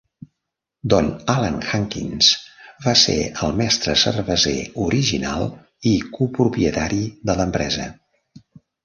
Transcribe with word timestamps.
Don 0.91 1.07
Alan 1.33 1.57
Hankins 1.71 2.29
va 2.85 2.93
ser 3.01 3.17
el 3.47 3.53
mestre 3.59 3.95
cerveser 4.05 4.55
original 4.87 5.45
i 5.91 5.93
copropietari 6.17 7.03
de 7.33 7.37
l'empresa. 7.43 7.87